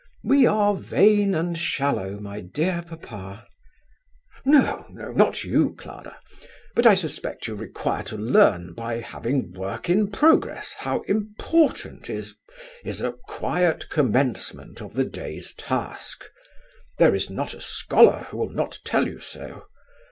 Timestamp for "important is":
11.01-12.35